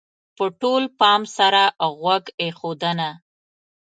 [0.33, 1.63] -په ټول پام سره
[1.99, 3.09] غوږ ایښودنه: